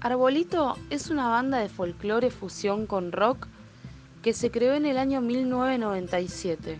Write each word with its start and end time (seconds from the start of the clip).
Arbolito 0.00 0.76
es 0.90 1.10
una 1.10 1.26
banda 1.26 1.58
de 1.58 1.68
folclore 1.68 2.30
fusión 2.30 2.86
con 2.86 3.10
rock 3.10 3.48
que 4.22 4.32
se 4.32 4.52
creó 4.52 4.74
en 4.74 4.86
el 4.86 4.96
año 4.96 5.20
1997, 5.20 6.78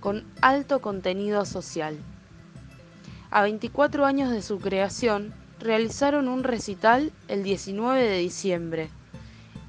con 0.00 0.24
alto 0.40 0.80
contenido 0.80 1.44
social. 1.44 1.98
A 3.30 3.42
24 3.42 4.06
años 4.06 4.30
de 4.30 4.40
su 4.40 4.60
creación, 4.60 5.34
realizaron 5.60 6.26
un 6.26 6.42
recital 6.42 7.12
el 7.28 7.42
19 7.42 8.02
de 8.02 8.18
diciembre 8.18 8.88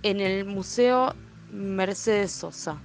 en 0.01 0.21
el 0.21 0.45
Museo 0.45 1.15
Mercedes 1.51 2.31
Sosa. 2.31 2.77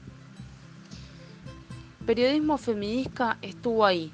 Periodismo 2.05 2.59
Feminista 2.59 3.39
estuvo 3.43 3.87
ahí 3.87 4.13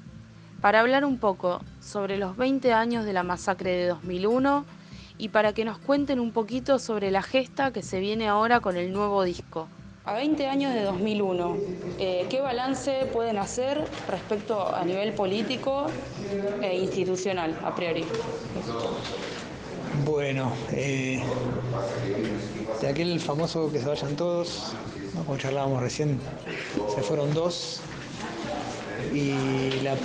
para 0.61 0.81
hablar 0.81 1.05
un 1.05 1.17
poco 1.17 1.61
sobre 1.81 2.17
los 2.17 2.37
20 2.37 2.71
años 2.71 3.03
de 3.03 3.13
la 3.13 3.23
masacre 3.23 3.71
de 3.71 3.87
2001 3.87 4.76
y 5.17 5.29
para 5.29 5.53
que 5.53 5.65
nos 5.65 5.77
cuenten 5.77 6.19
un 6.19 6.31
poquito 6.31 6.79
sobre 6.79 7.11
la 7.11 7.21
gesta 7.21 7.71
que 7.71 7.81
se 7.81 7.99
viene 7.99 8.27
ahora 8.27 8.59
con 8.59 8.77
el 8.77 8.91
nuevo 8.91 9.23
disco. 9.23 9.67
A 10.05 10.13
20 10.13 10.47
años 10.47 10.73
de 10.73 10.83
2001, 10.83 11.57
eh, 11.99 12.27
¿qué 12.29 12.39
balance 12.39 13.09
pueden 13.11 13.37
hacer 13.37 13.83
respecto 14.07 14.73
a 14.73 14.85
nivel 14.85 15.11
político 15.13 15.87
e 16.61 16.77
institucional, 16.77 17.53
a 17.63 17.75
priori? 17.75 18.05
Bueno, 20.05 20.53
eh, 20.71 21.21
de 22.79 22.87
aquel 22.87 23.19
famoso 23.19 23.69
que 23.69 23.79
se 23.79 23.85
vayan 23.85 24.15
todos, 24.15 24.73
como 25.25 25.37
charlábamos 25.37 25.81
recién, 25.81 26.19
se 26.95 27.01
fueron 27.01 27.33
dos 27.33 27.81
y 29.13 29.81
la, 29.81 29.95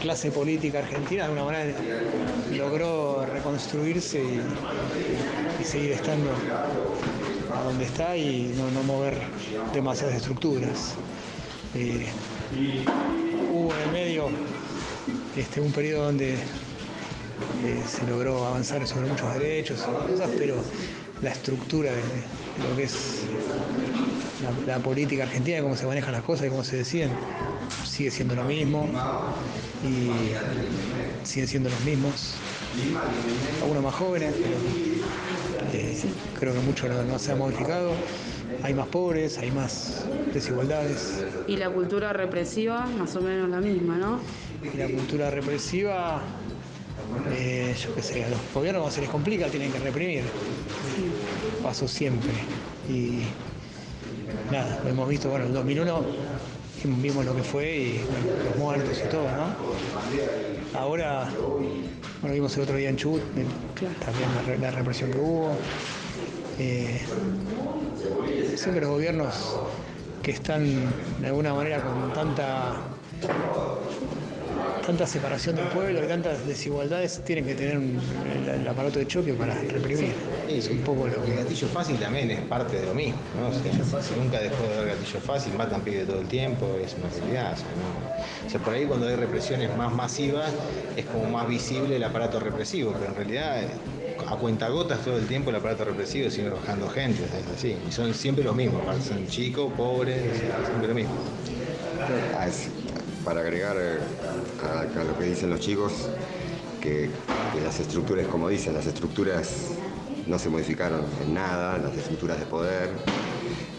clase 0.00 0.30
política 0.30 0.78
argentina 0.78 1.22
de 1.22 1.28
alguna 1.28 1.44
manera 1.44 1.78
logró 2.56 3.26
reconstruirse 3.26 4.22
y 5.60 5.64
seguir 5.64 5.92
estando 5.92 6.30
a 7.54 7.62
donde 7.64 7.84
está 7.84 8.16
y 8.16 8.54
no, 8.56 8.82
mover 8.82 9.16
demasiadas 9.72 10.16
estructuras. 10.16 10.94
Eh, 11.74 12.06
hubo 13.52 13.72
en 13.74 13.80
el 13.80 13.92
medio 13.92 14.28
este, 15.36 15.60
un 15.60 15.72
periodo 15.72 16.06
donde 16.06 16.34
eh, 16.34 17.82
se 17.86 18.06
logró 18.06 18.46
avanzar 18.46 18.86
sobre 18.86 19.08
muchos 19.08 19.32
derechos 19.34 19.80
cosas, 19.80 20.30
pero 20.38 20.56
la 21.22 21.30
estructura 21.30 21.90
de, 21.92 22.68
lo 22.68 22.76
que 22.76 22.84
es 22.84 23.22
la, 24.66 24.78
política 24.78 25.24
argentina, 25.24 25.60
cómo 25.62 25.76
se 25.76 25.86
manejan 25.86 26.12
las 26.12 26.22
cosas 26.22 26.46
y 26.46 26.50
cómo 26.50 26.64
se 26.64 26.76
deciden, 26.76 27.10
sigue 27.84 28.10
siendo 28.10 28.34
lo 28.34 28.44
mismo 28.44 28.88
y 29.84 30.32
siguen 31.26 31.48
siendo 31.48 31.70
los 31.70 31.80
mismos. 31.80 32.34
Algunos 33.60 33.82
más 33.82 33.94
jóvenes, 33.94 34.34
eh, 35.72 36.02
creo 36.38 36.54
que 36.54 36.60
mucho 36.60 36.88
no, 36.88 37.18
se 37.18 37.32
ha 37.32 37.36
modificado. 37.36 37.92
Hay 38.62 38.74
más 38.74 38.86
pobres, 38.88 39.38
hay 39.38 39.50
más 39.50 40.04
desigualdades. 40.32 41.24
Y 41.46 41.56
la 41.56 41.70
cultura 41.70 42.12
represiva, 42.12 42.86
más 42.86 43.14
o 43.16 43.20
menos 43.20 43.48
la 43.48 43.60
misma, 43.60 43.96
¿no? 43.96 44.20
Y 44.62 44.76
la 44.76 44.86
cultura 44.88 45.30
represiva, 45.30 46.22
eh, 47.32 47.74
yo 47.80 47.94
qué 47.94 48.02
sé, 48.02 48.24
a 48.24 48.28
los 48.28 48.38
gobiernos 48.54 48.92
se 48.92 49.00
les 49.00 49.10
complica 49.10 49.48
tienen 49.48 49.72
que 49.72 49.78
reprimir. 49.78 50.22
Pasó 51.62 51.88
siempre. 51.88 52.32
Y 52.88 53.22
nada, 54.50 54.80
lo 54.84 54.90
hemos 54.90 55.08
visto, 55.08 55.28
bueno, 55.30 55.46
en 55.46 55.52
2001 55.52 56.04
vimos 56.84 57.24
lo 57.24 57.36
que 57.36 57.42
fue 57.42 57.76
y 57.76 58.00
los 58.48 58.56
muertos 58.58 59.00
y 59.04 59.08
todo, 59.08 59.22
¿no? 59.22 60.78
Ahora 60.78 61.28
bueno, 62.20 62.34
vimos 62.34 62.56
el 62.56 62.62
otro 62.62 62.76
día 62.76 62.88
en 62.88 62.96
Chubut 62.96 63.22
también 64.04 64.60
la, 64.60 64.70
represión 64.70 65.10
que 65.10 65.18
hubo. 65.18 65.56
Eh, 66.58 67.00
siempre 68.56 68.82
los 68.82 68.90
gobiernos 68.90 69.56
que 70.22 70.30
están 70.30 70.64
de 71.20 71.26
alguna 71.26 71.52
manera 71.54 71.82
con 71.82 72.12
tanta 72.12 72.76
tanta 74.86 75.06
separación 75.06 75.56
del 75.56 75.66
pueblo 75.66 76.04
y 76.04 76.08
tantas 76.08 76.46
desigualdades 76.46 77.20
tienen 77.24 77.44
que 77.44 77.54
tener 77.54 77.80
el, 78.54 78.68
aparato 78.68 78.98
de 78.98 79.06
choque 79.06 79.32
para 79.34 79.54
reprimir. 79.54 80.12
es 80.48 80.68
un 80.68 80.78
poco 80.78 81.06
lo 81.06 81.24
que 81.24 81.34
gatillo 81.34 81.68
fácil 81.68 81.96
también 81.96 82.30
es 82.30 82.40
parte 82.42 82.80
de 82.80 82.86
lo 82.86 82.94
mismo. 82.94 83.18
¿no? 83.36 84.22
nunca 84.22 84.40
dejó 84.40 84.62
de 84.64 84.78
haber 84.78 84.96
gatillo 84.96 85.20
fácil, 85.20 85.54
matan 85.54 85.82
pide 85.82 86.04
todo 86.04 86.20
el 86.20 86.28
tiempo, 86.28 86.66
es 86.84 86.94
una 86.94 87.08
realidad. 87.08 87.56
O 88.46 88.50
sea, 88.50 88.60
por 88.60 88.74
ahí 88.74 88.84
cuando 88.84 89.06
hay 89.06 89.16
represiones 89.16 89.74
más 89.76 89.92
masivas 89.92 90.50
es 90.96 91.04
como 91.06 91.30
más 91.30 91.48
visible 91.48 91.96
el 91.96 92.04
aparato 92.04 92.40
represivo, 92.40 92.92
pero 92.92 93.10
en 93.10 93.14
realidad 93.14 93.62
a 94.28 94.36
cuentagotas 94.36 95.00
todo 95.00 95.18
el 95.18 95.26
tiempo 95.26 95.50
el 95.50 95.56
aparato 95.56 95.84
represivo 95.84 96.30
sigue 96.30 96.48
bajando 96.48 96.88
gente, 96.88 97.22
así. 97.54 97.76
Y 97.88 97.92
son 97.92 98.14
siempre 98.14 98.44
los 98.44 98.54
mismos, 98.54 98.82
son 99.04 99.26
chicos, 99.26 99.72
pobres, 99.76 100.22
siempre 100.66 100.88
lo 100.88 100.94
mismo. 100.94 101.14
Para 103.24 103.40
agregar 103.40 103.76
eh, 103.78 103.98
a, 104.62 105.04
lo 105.04 105.18
que 105.18 105.24
dicen 105.24 105.50
los 105.50 105.60
chicos, 105.60 105.92
que, 106.80 107.10
las 107.62 107.78
estructuras, 107.80 108.26
como 108.26 108.48
dicen, 108.48 108.74
las 108.74 108.86
estructuras 108.86 109.68
no 110.26 110.38
se 110.38 110.48
modificaron 110.48 111.04
en 111.22 111.34
nada, 111.34 111.78
las 111.78 111.96
estructuras 111.96 112.38
de 112.38 112.46
poder, 112.46 112.88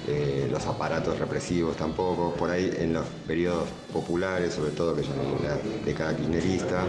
eh, 0.08 0.48
los 0.52 0.66
aparatos 0.68 1.18
represivos 1.18 1.76
tampoco, 1.76 2.34
por 2.36 2.52
ahí 2.52 2.72
en 2.78 2.94
los 2.94 3.06
periodos 3.28 3.68
populares, 3.92 4.53
sobre 4.53 4.72
todo 4.72 4.96
que 4.96 5.03
son 5.03 5.16
la 5.44 5.58
década 5.86 6.16
kirchnerista, 6.16 6.86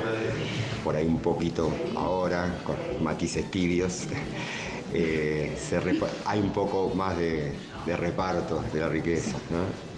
por 0.82 0.97
ahí 0.97 1.06
un 1.06 1.20
poquito 1.20 1.70
ahora, 1.94 2.60
con 2.64 2.76
matices 3.03 3.50
tibios, 3.50 4.03
eh, 4.93 5.56
hay 6.26 6.41
un 6.41 6.53
poco 6.53 6.94
más 6.94 7.16
de, 7.16 7.53
reparto 7.87 8.62
de 8.72 8.81
la 8.81 8.88
riqueza, 8.88 9.38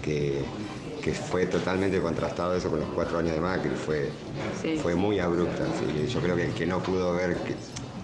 que, 0.03 0.45
que 1.07 1.13
fue 1.13 1.47
totalmente 1.47 2.01
contrastado 2.01 2.57
eso 2.57 2.69
con 2.69 2.81
los 2.81 2.89
cuatro 2.89 3.19
años 3.19 3.33
de 3.33 3.41
Macri, 3.41 3.71
fue, 3.71 4.11
fue 4.83 4.97
muy 4.97 5.21
abrupta. 5.21 5.63
Yo 6.09 6.21
creo 6.21 6.35
que, 6.35 6.49
que 6.49 6.67
no 6.67 6.83
pudo 6.83 7.15
ver 7.15 7.37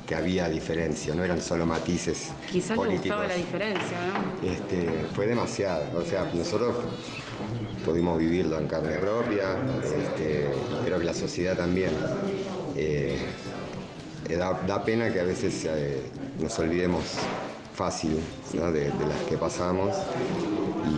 que, 0.07 0.15
había 0.15 0.49
diferencia, 0.49 1.15
no 1.15 1.25
eran 1.25 1.41
solo 1.41 1.65
matices 1.65 2.33
Quizás 2.51 2.77
políticos. 2.77 3.17
gustaba 3.17 3.27
la 3.27 3.35
diferencia, 3.35 3.97
¿no? 4.07 4.49
Este, 4.49 5.07
fue 5.15 5.27
demasiado, 5.27 5.85
o 5.99 6.05
sea, 6.05 6.31
nosotros 6.35 6.77
pudimos 7.83 8.19
vivirlo 8.19 8.59
en 8.59 8.69
carne 8.69 8.99
propia, 8.99 9.57
este, 9.83 10.51
creo 10.85 10.99
que 10.99 11.05
la 11.05 11.15
sociedad 11.15 11.57
también. 11.57 11.93
Eh, 12.77 13.17
eh, 14.29 14.37
da, 14.37 14.85
pena 14.85 15.11
que 15.11 15.19
a 15.19 15.25
veces 15.25 15.65
eh, 15.65 16.03
nos 16.39 16.57
olvidemos 16.59 17.05
fácil 17.75 18.21
de, 18.53 18.61
de, 18.61 19.07
las 19.09 19.23
que 19.29 19.39
pasamos 19.39 19.97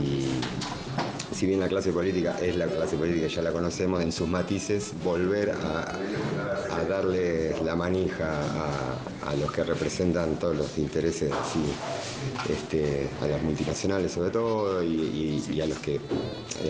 y, 0.02 0.23
si 1.34 1.46
bien 1.46 1.58
la 1.58 1.68
clase 1.68 1.92
política 1.92 2.36
es 2.40 2.56
la 2.56 2.66
clase 2.66 2.96
política, 2.96 3.26
ya 3.26 3.42
la 3.42 3.52
conocemos, 3.52 4.00
en 4.02 4.12
sus 4.12 4.28
matices, 4.28 4.92
volver 5.02 5.50
a, 5.50 5.98
darle 6.88 7.54
la 7.64 7.74
manija 7.74 8.40
a, 9.22 9.34
los 9.36 9.50
que 9.50 9.64
representan 9.64 10.38
todos 10.38 10.56
los 10.56 10.78
intereses, 10.78 11.32
este, 12.48 13.08
a 13.20 13.26
las 13.26 13.42
multinacionales 13.42 14.12
sobre 14.12 14.30
todo, 14.30 14.82
y, 14.82 15.60
a 15.60 15.66
los 15.66 15.78
que, 15.78 16.00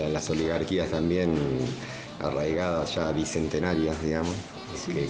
a 0.02 0.08
las 0.08 0.30
oligarquías 0.30 0.90
también 0.90 1.36
arraigadas 2.20 2.94
ya 2.94 3.12
bicentenarias, 3.12 4.00
digamos, 4.02 4.34
que 4.86 5.04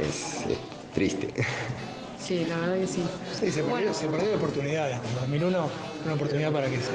es 0.00 0.44
triste. 0.94 1.34
Sí, 2.28 2.44
la 2.46 2.58
verdad 2.58 2.78
que 2.78 2.86
sí. 2.86 3.02
Sí, 3.40 3.50
se 3.50 3.62
perdió, 3.62 3.94
se 3.94 4.06
perdió 4.06 4.36
oportunidades. 4.36 4.98
En 5.02 5.14
2001 5.14 5.70
una 6.04 6.14
oportunidad 6.14 6.52
para 6.52 6.68
que 6.68 6.76
se, 6.76 6.92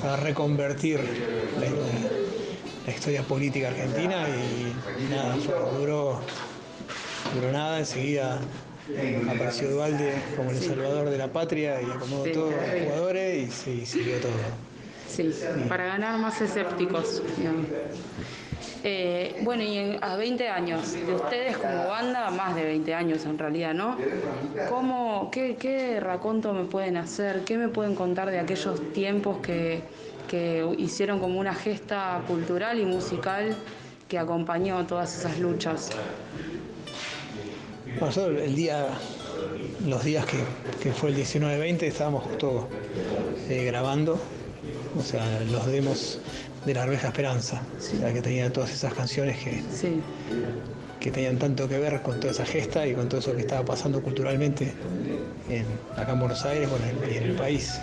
para 0.00 0.16
reconvertir 0.16 1.00
la, 1.60 2.90
historia 2.90 3.22
política 3.24 3.68
argentina 3.68 4.26
y, 4.30 4.74
nada, 5.10 5.36
duró, 5.78 6.18
duró 7.34 7.52
nada, 7.52 7.80
enseguida 7.80 8.40
apareció 9.28 9.70
Dualde 9.70 10.14
como 10.34 10.50
el 10.50 10.62
salvador 10.62 11.10
de 11.10 11.18
la 11.18 11.28
patria 11.28 11.82
y 11.82 11.92
acomodó 11.92 12.24
todos 12.32 12.52
los 12.54 12.84
jugadores 12.84 13.66
y, 13.66 13.84
siguió 13.84 14.18
todo. 14.18 14.40
Sí, 15.14 15.30
para 15.68 15.86
ganar 15.86 16.18
más 16.18 16.40
escépticos. 16.40 17.22
Eh, 18.86 19.40
bueno, 19.42 19.62
y 19.62 19.96
a 19.98 20.14
20 20.14 20.46
años 20.48 20.92
de 20.92 21.14
ustedes 21.14 21.56
como 21.56 21.86
banda, 21.88 22.30
más 22.30 22.54
de 22.54 22.64
20 22.64 22.94
años 22.94 23.24
en 23.24 23.38
realidad, 23.38 23.72
¿no? 23.72 23.96
¿Cómo, 24.68 25.30
qué, 25.32 25.56
qué 25.56 26.00
raconto 26.00 26.52
me 26.52 26.64
pueden 26.64 26.98
hacer? 26.98 27.44
¿Qué 27.44 27.56
me 27.56 27.68
pueden 27.68 27.94
contar 27.94 28.30
de 28.30 28.38
aquellos 28.38 28.92
tiempos 28.92 29.38
que, 29.38 29.82
hicieron 30.78 31.20
como 31.20 31.38
una 31.38 31.54
gesta 31.54 32.20
cultural 32.26 32.80
y 32.80 32.84
musical 32.84 33.56
que 34.08 34.18
acompañó 34.18 34.84
todas 34.84 35.16
esas 35.16 35.38
luchas? 35.38 35.90
Nosotros 38.00 38.42
el 38.42 38.56
día, 38.56 38.88
los 39.86 40.02
días 40.04 40.26
que, 40.26 40.92
fue 40.92 41.10
el 41.10 41.16
19-20 41.16 41.82
estábamos 41.84 42.24
justo 42.24 42.68
eh, 43.48 43.64
grabando, 43.64 44.20
o 44.98 45.02
sea, 45.02 45.40
los 45.50 45.66
demos 45.66 46.18
de 46.64 46.74
la 46.74 46.84
Arveja 46.84 47.08
Esperanza, 47.08 47.62
que 48.12 48.22
tenía 48.22 48.52
todas 48.52 48.72
esas 48.72 48.94
canciones 48.94 49.38
que, 49.38 49.62
que 51.00 51.10
tenían 51.10 51.38
tanto 51.38 51.68
que 51.68 51.78
ver 51.78 52.00
con 52.02 52.20
toda 52.20 52.32
esa 52.32 52.46
gesta 52.46 52.86
y 52.86 52.94
con 52.94 53.08
todo 53.08 53.20
eso 53.20 53.34
que 53.34 53.42
estaba 53.42 53.64
pasando 53.64 54.02
culturalmente 54.02 54.72
en, 55.48 55.66
acá 55.96 56.12
en 56.12 56.20
Buenos 56.20 56.44
Aires 56.44 56.68
y 57.10 57.16
en 57.16 57.24
el 57.24 57.36
país. 57.36 57.78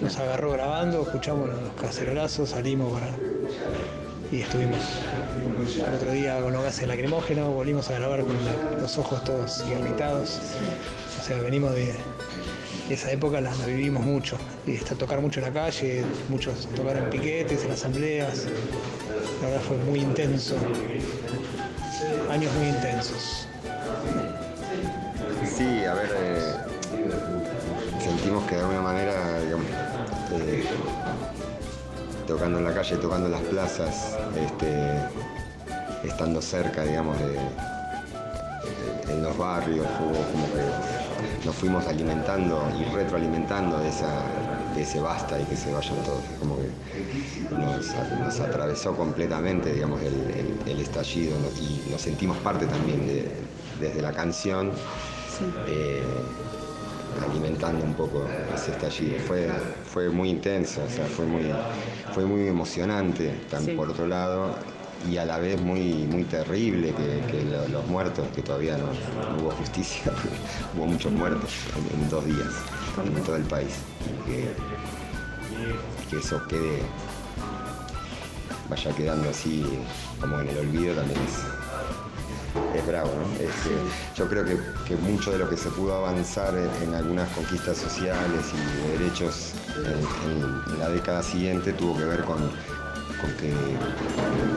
Nos 0.00 0.16
agarró 0.18 0.52
grabando, 0.52 1.02
escuchamos 1.02 1.48
los 1.48 1.72
cacerolazos, 1.80 2.50
salimos 2.50 2.92
para, 2.92 3.08
y 4.30 4.42
estuvimos 4.42 4.78
el 5.88 5.94
otro 5.94 6.12
día 6.12 6.40
con 6.40 6.52
los 6.52 6.62
gases 6.62 6.86
lacrimógenos, 6.86 7.52
volvimos 7.52 7.90
a 7.90 7.94
grabar 7.94 8.20
con 8.20 8.36
los 8.80 8.98
ojos 8.98 9.24
todos 9.24 9.64
irritados. 9.68 10.38
O 11.20 11.24
sea, 11.24 11.38
venimos 11.38 11.74
de, 11.74 11.94
esa 12.94 13.10
época, 13.12 13.40
la, 13.40 13.52
vivimos 13.66 14.04
mucho. 14.04 14.36
Y 14.66 14.72
está 14.74 14.94
tocar 14.94 15.20
mucho 15.20 15.40
en 15.40 15.46
la 15.46 15.52
calle, 15.52 16.04
muchos 16.28 16.66
tocar 16.74 16.96
en 16.96 17.10
piquetes, 17.10 17.64
en 17.64 17.72
asambleas. 17.72 18.46
La 19.42 19.48
verdad 19.48 19.62
fue 19.62 19.76
muy 19.78 20.00
intenso. 20.00 20.56
Años 22.30 22.52
muy 22.54 22.68
intensos. 22.68 23.46
Sí, 25.44 25.84
a 25.84 25.94
ver, 25.94 26.10
eh, 26.16 26.54
sentimos 28.00 28.44
que 28.44 28.54
de 28.54 28.60
alguna 28.60 28.82
manera, 28.82 29.40
digamos, 29.40 29.66
eh, 30.32 30.64
tocando 32.26 32.58
en 32.58 32.64
la 32.64 32.74
calle, 32.74 32.96
tocando 32.96 33.26
en 33.26 33.32
las 33.32 33.42
plazas, 33.42 34.16
este, 34.36 35.00
estando 36.04 36.40
cerca, 36.40 36.84
digamos, 36.84 37.18
de, 37.18 37.38
en 39.12 39.22
los 39.22 39.36
barrios, 39.36 39.86
como 39.98 40.44
que 40.52 40.97
nos 41.44 41.54
fuimos 41.54 41.86
alimentando 41.86 42.62
y 42.78 42.84
retroalimentando 42.94 43.78
de, 43.78 43.88
esa, 43.88 44.24
ese 44.76 45.00
basta 45.00 45.40
y 45.40 45.44
que 45.44 45.56
se 45.56 45.72
vayan 45.72 45.96
todos. 46.04 46.22
Como 46.38 46.56
que 46.56 46.68
nos, 47.54 48.40
atravesó 48.40 48.96
completamente, 48.96 49.72
digamos, 49.72 50.00
el, 50.02 50.80
estallido 50.80 51.36
y 51.60 51.90
nos 51.90 52.00
sentimos 52.00 52.36
parte 52.38 52.66
también 52.66 53.30
desde 53.80 54.02
la 54.02 54.12
canción. 54.12 54.72
Eh, 55.66 56.02
alimentando 57.26 57.84
un 57.84 57.94
poco 57.94 58.24
ese 58.54 58.72
estallido. 58.72 59.18
Fue, 59.20 59.48
fue 59.84 60.08
muy 60.10 60.30
intenso, 60.30 60.82
o 60.86 60.90
sea, 60.90 61.06
fue 61.06 61.26
muy, 61.26 61.50
fue 62.12 62.24
muy 62.24 62.46
emocionante, 62.46 63.34
por 63.76 63.90
otro 63.90 64.06
lado, 64.06 64.54
y 65.10 65.16
a 65.16 65.24
la 65.24 65.38
vez 65.38 65.60
muy, 65.60 66.06
muy 66.10 66.24
terrible 66.24 66.94
que, 66.94 67.44
los 67.70 67.86
muertos, 67.86 68.26
que 68.34 68.42
todavía 68.42 68.76
no, 68.76 68.86
hubo 69.42 69.50
justicia, 69.52 70.12
hubo 70.76 70.86
muchos 70.86 71.12
muertos 71.12 71.50
en, 71.92 72.08
dos 72.08 72.24
días 72.24 72.54
en 73.04 73.22
todo 73.22 73.36
el 73.36 73.44
país. 73.44 73.74
que, 74.26 74.54
que 76.10 76.16
eso 76.18 76.42
quede, 76.48 76.80
vaya 78.68 78.92
quedando 78.92 79.30
así 79.30 79.64
como 80.20 80.40
en 80.40 80.48
el 80.48 80.58
olvido 80.58 80.94
también 80.94 81.20
es 81.20 81.58
es 82.74 82.86
bravo, 82.86 83.10
¿no? 83.10 83.28
Yo 84.16 84.28
creo 84.28 84.44
que, 84.44 84.96
mucho 84.96 85.32
de 85.32 85.38
lo 85.38 85.48
que 85.48 85.56
se 85.56 85.70
pudo 85.70 85.94
avanzar 85.94 86.54
en, 86.56 86.94
algunas 86.94 87.28
conquistas 87.30 87.76
sociales 87.76 88.44
y 88.52 88.98
derechos 88.98 89.52
en, 89.76 90.78
la 90.78 90.88
década 90.88 91.22
siguiente 91.22 91.72
tuvo 91.72 91.96
que 91.96 92.04
ver 92.04 92.24
con, 92.24 92.50
que... 93.38 93.52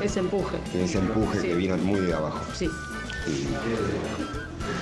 Ese 0.06 0.20
empuje. 0.20 0.58
Ese 0.74 0.98
empuje 0.98 1.40
que 1.40 1.54
vino 1.54 1.78
muy 1.78 2.00
de 2.02 2.14
abajo. 2.14 2.42
Sí. 2.54 2.70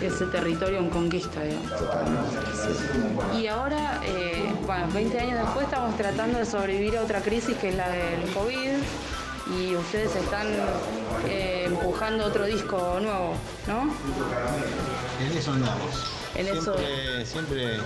ese 0.01 0.25
territorio 0.27 0.79
en 0.79 0.89
conquista, 0.89 1.41
digamos. 1.43 1.69
Totalmente. 1.77 3.37
Y 3.37 3.47
ahora, 3.47 4.01
eh, 4.05 4.53
bueno, 4.65 4.87
20 4.93 5.19
años 5.19 5.39
después 5.39 5.65
estamos 5.65 5.95
tratando 5.97 6.39
de 6.39 6.45
sobrevivir 6.45 6.97
a 6.97 7.03
otra 7.03 7.21
crisis 7.21 7.57
que 7.57 7.69
es 7.69 7.75
la 7.75 7.89
del 7.89 8.21
COVID 8.33 8.77
y 9.57 9.75
ustedes 9.75 10.15
están 10.15 10.47
eh, 11.27 11.63
empujando 11.65 12.25
otro 12.25 12.45
disco 12.45 12.99
nuevo, 13.01 13.33
¿no? 13.67 13.91
En 15.25 15.37
eso 15.37 15.51
andamos. 15.51 16.19
En 16.35 16.45
siempre, 16.45 17.21
eso... 17.21 17.25
siempre 17.25 17.75
eh, 17.75 17.79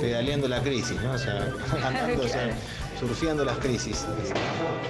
pedaleando 0.00 0.46
la 0.48 0.62
crisis, 0.62 1.00
¿no? 1.02 1.12
O 1.12 1.18
sea, 1.18 1.52
andando, 1.84 2.22
o 2.24 2.28
sea, 2.28 2.50
surfeando 2.98 3.44
las 3.44 3.58
crisis. 3.58 4.04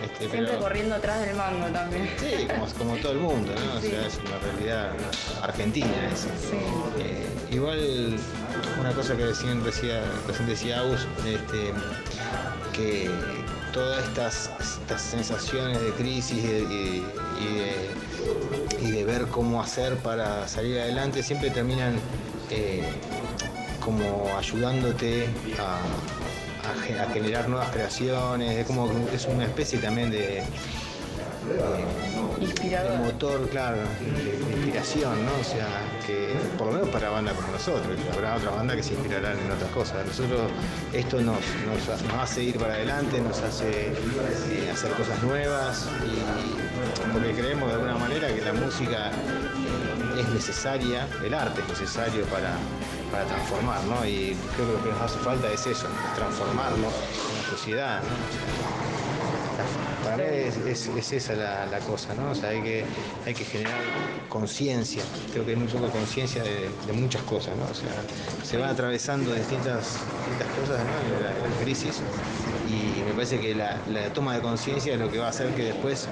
Este, 0.02 0.30
siempre 0.30 0.56
corriendo 0.58 0.94
atrás 0.94 1.20
del 1.20 1.36
mango 1.36 1.66
también. 1.66 2.08
Sí, 2.18 2.48
como, 2.78 2.96
todo 2.96 3.12
el 3.12 3.18
mundo, 3.18 3.52
¿no? 3.54 3.78
O 3.78 3.80
sea, 3.80 4.06
es 4.06 4.18
una 4.18 4.38
realidad 4.38 4.92
argentina 5.42 6.10
eso. 6.12 6.28
Sí. 6.40 6.56
Eh, 6.98 7.26
igual, 7.50 8.16
una 8.80 8.92
cosa 8.92 9.16
que 9.16 9.26
recién 9.26 9.62
decía, 9.62 10.02
recién 10.26 10.48
decía 10.48 10.80
Agus, 10.80 11.06
este, 11.26 11.72
que 12.72 13.10
todas 13.72 14.04
estas, 14.08 14.50
sensaciones 14.96 15.80
de 15.80 15.90
crisis 15.92 16.38
y, 16.38 17.04
de, 18.90 19.04
ver 19.04 19.26
cómo 19.28 19.62
hacer 19.62 19.96
para 19.98 20.48
salir 20.48 20.78
adelante 20.80 21.22
siempre 21.22 21.50
terminan 21.50 21.98
eh, 22.50 22.82
como 23.88 24.36
ayudándote 24.36 25.26
a, 25.58 25.80
generar 27.14 27.48
nuevas 27.48 27.70
creaciones, 27.70 28.58
es 28.58 28.66
como 28.66 28.90
es 29.14 29.24
una 29.24 29.44
especie 29.44 29.78
también 29.78 30.10
de, 30.10 30.42
Inspirador. 32.38 32.98
motor, 32.98 33.48
claro, 33.48 33.78
de, 33.78 34.54
inspiración, 34.54 35.24
¿no? 35.24 35.32
O 35.40 35.44
sea, 35.44 35.66
que 36.06 36.34
por 36.58 36.66
lo 36.66 36.74
menos 36.74 36.88
para 36.90 37.08
bandas 37.08 37.34
como 37.34 37.50
nosotros, 37.52 37.98
habrá 38.12 38.36
otras 38.36 38.54
bandas 38.54 38.76
que 38.76 38.82
se 38.82 38.92
inspirarán 38.92 39.38
en 39.38 39.50
otras 39.50 39.70
cosas. 39.70 40.04
Nosotros, 40.04 40.50
esto 40.92 41.22
nos, 41.22 41.38
hace 42.20 42.42
ir 42.42 42.58
para 42.58 42.74
adelante, 42.74 43.18
nos 43.22 43.40
hace 43.40 43.86
eh, 43.88 44.70
hacer 44.70 44.90
cosas 44.92 45.22
nuevas 45.22 45.88
y 46.04 47.12
porque 47.14 47.32
creemos 47.32 47.68
de 47.70 47.74
alguna 47.76 47.96
manera 47.96 48.28
que 48.28 48.42
la 48.42 48.52
música 48.52 49.10
es 50.18 50.28
necesaria, 50.28 51.08
el 51.24 51.32
arte 51.32 51.62
es 51.62 51.68
necesario 51.68 52.24
para, 52.26 52.52
para 53.10 53.24
transformar, 53.24 53.82
¿no? 53.84 54.04
Y 54.06 54.36
creo 54.54 54.66
que 54.66 54.72
lo 54.72 54.82
que 54.82 54.90
nos 54.90 55.00
hace 55.00 55.18
falta 55.18 55.50
es 55.52 55.66
eso, 55.66 55.86
transformarlo 56.14 56.76
en 56.76 57.42
la 57.42 57.50
sociedad. 57.50 58.02
Para 60.04 60.16
mí 60.16 60.24
es, 60.24 61.12
esa 61.12 61.34
la, 61.34 61.78
cosa, 61.80 62.14
¿no? 62.14 62.30
O 62.30 62.34
sea, 62.34 62.50
hay 62.50 62.62
que, 62.62 62.84
hay 63.26 63.34
que 63.34 63.44
generar 63.44 63.80
conciencia. 64.28 65.02
Creo 65.32 65.44
que 65.44 65.50
hay 65.50 65.56
muy 65.56 65.68
poca 65.68 65.88
conciencia 65.88 66.42
de, 66.42 66.92
muchas 66.92 67.22
cosas, 67.22 67.56
¿no? 67.56 67.64
O 67.64 67.74
sea, 67.74 67.90
se 68.44 68.56
van 68.56 68.70
atravesando 68.70 69.34
distintas, 69.34 69.98
distintas 70.28 70.48
cosas, 70.58 70.84
¿no? 70.84 71.20
La, 71.24 71.62
crisis 71.62 72.00
y 72.68 73.02
me 73.02 73.12
parece 73.12 73.40
que 73.40 73.54
la, 73.54 73.78
toma 74.14 74.34
de 74.34 74.42
conciencia 74.42 74.92
es 74.92 75.00
lo 75.00 75.10
que 75.10 75.18
va 75.18 75.26
a 75.26 75.30
hacer 75.30 75.54
que 75.54 75.64
después 75.64 76.08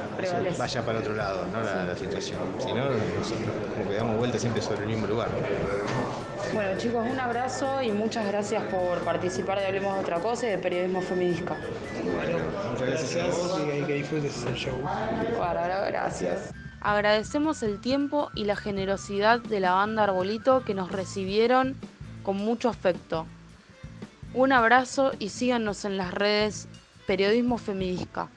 vaya 0.58 0.84
para 0.84 1.00
otro 1.00 1.14
lado, 1.14 1.46
¿no? 1.52 1.60
La, 1.62 1.94
situación. 1.96 2.38
Si 2.58 2.72
no, 2.72 2.84
como 3.76 3.90
que 3.90 3.96
damos 3.96 4.16
vuelta 4.16 4.38
siempre 4.38 4.62
sobre 4.62 4.82
el 4.82 4.88
mismo 4.88 5.06
lugar. 5.06 5.28
Bueno 6.52 6.78
chicos, 6.78 7.04
un 7.10 7.18
abrazo 7.18 7.82
y 7.82 7.90
muchas 7.90 8.26
gracias 8.26 8.62
por 8.64 8.98
participar 9.00 9.58
de 9.58 9.66
Hablemos 9.66 9.94
de 9.94 10.00
otra 10.00 10.20
cosa 10.20 10.46
y 10.46 10.50
de 10.50 10.58
Periodismo 10.58 11.00
Feminista. 11.00 11.56
Bueno, 12.04 12.38
muchas 12.70 12.88
gracias 12.88 13.24
a 13.24 13.26
vos 13.26 13.60
y 13.60 13.84
que 13.84 13.94
disfrutes 13.94 14.44
el 14.46 14.54
show. 14.54 14.76
Bueno, 14.80 15.86
gracias. 15.86 16.52
Agradecemos 16.80 17.62
el 17.62 17.80
tiempo 17.80 18.30
y 18.34 18.44
la 18.44 18.54
generosidad 18.54 19.40
de 19.40 19.60
la 19.60 19.72
banda 19.72 20.04
Arbolito 20.04 20.62
que 20.64 20.74
nos 20.74 20.92
recibieron 20.92 21.74
con 22.22 22.36
mucho 22.36 22.68
afecto. 22.68 23.26
Un 24.36 24.52
abrazo 24.52 25.12
y 25.18 25.30
síganos 25.30 25.86
en 25.86 25.96
las 25.96 26.12
redes 26.12 26.68
Periodismo 27.06 27.56
Feminista. 27.56 28.28